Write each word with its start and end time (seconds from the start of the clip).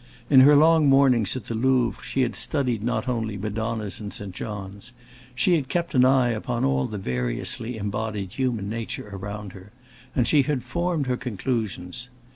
In 0.31 0.39
her 0.39 0.55
long 0.55 0.87
mornings 0.89 1.35
at 1.35 1.45
the 1.45 1.53
Louvre 1.53 2.03
she 2.03 2.23
had 2.23 2.31
not 2.81 3.07
only 3.07 3.35
studied 3.35 3.43
Madonnas 3.43 3.99
and 3.99 4.11
St. 4.11 4.33
Johns; 4.33 4.93
she 5.35 5.53
had 5.53 5.67
kept 5.69 5.93
an 5.93 6.05
eye 6.05 6.29
upon 6.29 6.65
all 6.65 6.87
the 6.87 6.97
variously 6.97 7.77
embodied 7.77 8.31
human 8.31 8.67
nature 8.67 9.09
around 9.13 9.53
her, 9.53 9.71
and 10.15 10.27
she 10.27 10.41
had 10.41 10.63
formed 10.63 11.05
her 11.05 11.17
conclusions. 11.17 12.09